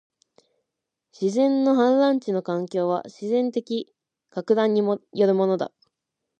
[1.13, 3.93] 自然の氾濫地の環境は、自然的
[4.31, 5.71] 撹乱によるものだ